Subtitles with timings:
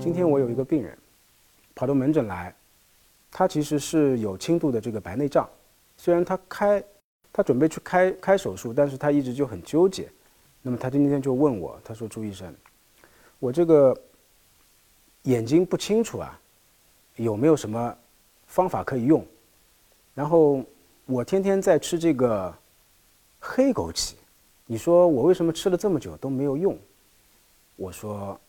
[0.00, 0.96] 今天我有一个病人，
[1.74, 2.54] 跑到门诊来，
[3.32, 5.48] 他其实是有轻度的这个白内障，
[5.96, 6.82] 虽然他开，
[7.32, 10.08] 他准备去开开手术，但是他一直就很纠结。
[10.62, 12.54] 那么他今天就问我，他说：“朱医生，
[13.40, 13.94] 我这个
[15.24, 16.40] 眼睛不清楚啊，
[17.16, 17.96] 有没有什么
[18.46, 19.26] 方法可以用？
[20.14, 20.64] 然后
[21.06, 22.54] 我天天在吃这个
[23.40, 24.14] 黑枸杞，
[24.64, 26.78] 你说我为什么吃了这么久都没有用？”
[27.74, 28.40] 我说。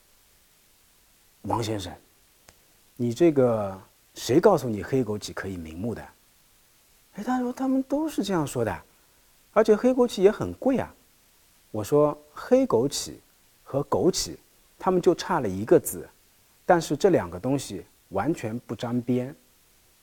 [1.43, 1.91] 王先生，
[2.95, 3.79] 你这个
[4.13, 6.01] 谁告诉你黑枸杞可以明目的？
[7.15, 8.81] 哎，他说他们都是这样说的，
[9.53, 10.93] 而且黑枸杞也很贵啊。
[11.71, 13.13] 我说黑枸杞
[13.63, 14.35] 和枸杞，
[14.77, 16.07] 他们就差了一个字，
[16.65, 19.33] 但是这两个东西完全不沾边，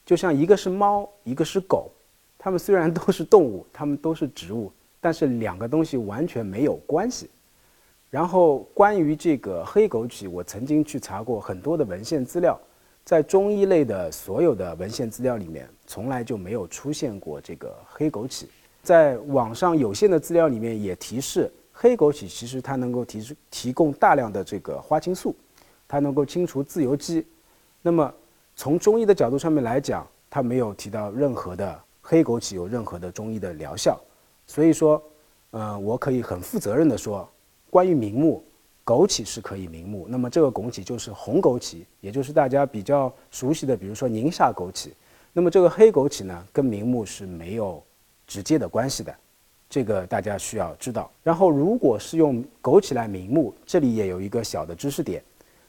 [0.05, 1.91] 就像一个是猫，一个是狗，
[2.39, 7.29] 它们虽然都是动物，它们都是植物，但是两个东西完全没有关系。
[8.17, 12.59] 然后关于这个黑枸杞，我曾经去查过很多的文献资料，
[13.05, 18.47] 在中医类的所有的文献资料里面，从来就没有出现过这个黑枸杞。
[18.83, 25.37] 在网上有限的资料里面也提示，黑枸杞其实它能够提出提供大量的这个花青素，
[25.87, 27.23] 它能够清除自由基。
[27.83, 28.11] 那么
[28.55, 34.01] 从中医的角度上面来讲，它没有提到任何的黑枸杞有任何的中医的疗效。
[34.47, 35.03] 所以说，
[35.51, 37.29] 呃，我可以很负责任的说。
[37.77, 38.43] 关于明目，
[38.87, 40.07] 枸杞是可以明目。
[40.09, 44.89] 那么这个枸杞就是红枸杞，也就是大家比较熟悉的，比如说宁夏枸杞。
[45.31, 47.83] 那么这个黑枸杞呢，跟明目是没有
[48.27, 49.15] 直接的关系的，
[49.69, 51.11] 这个大家需要知道。
[51.23, 55.23] 然后如果是用枸杞来明目，这里也有一个小的知识点，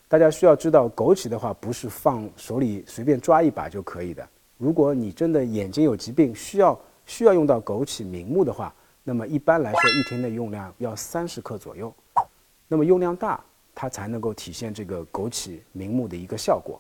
[0.07, 4.25] 大家需要知道，枸杞的话不是放手里随便抓一把就可以的。
[4.57, 8.73] 如果你真的眼睛有疾病，需要需要用到枸杞明目的话。
[9.09, 11.95] 那么一般来说，一天的用量要三十克左右。
[12.67, 13.41] 那么用量大，
[13.73, 16.77] 它才能够体现这个枸杞明目的一个效果。